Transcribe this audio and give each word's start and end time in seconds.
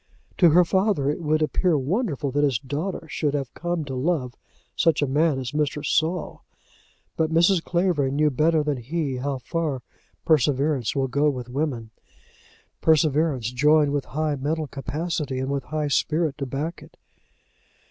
To 0.39 0.49
her 0.49 0.65
father 0.65 1.11
it 1.11 1.21
would 1.21 1.43
appear 1.43 1.77
wonderful 1.77 2.31
that 2.31 2.43
his 2.43 2.57
daughter 2.57 3.07
should 3.07 3.35
have 3.35 3.53
come 3.53 3.85
to 3.85 3.93
love 3.93 4.33
such 4.75 5.03
a 5.03 5.07
man 5.07 5.37
as 5.37 5.51
Mr. 5.51 5.85
Saul, 5.85 6.43
but 7.15 7.29
Mrs. 7.29 7.63
Clavering 7.63 8.15
knew 8.15 8.31
better 8.31 8.63
than 8.63 8.77
he 8.77 9.17
how 9.17 9.37
far 9.37 9.83
perseverance 10.25 10.95
will 10.95 11.07
go 11.07 11.29
with 11.29 11.49
women, 11.49 11.91
perseverance 12.81 13.51
joined 13.51 13.91
with 13.91 14.05
high 14.05 14.35
mental 14.35 14.65
capacity, 14.65 15.37
and 15.37 15.51
with 15.51 15.65
high 15.65 15.87
spirit 15.87 16.35
to 16.39 16.47
back 16.47 16.81
it. 16.81 16.97